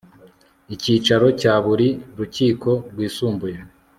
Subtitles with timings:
[0.73, 3.57] icyicaro cya buri rukiko rwisumbuye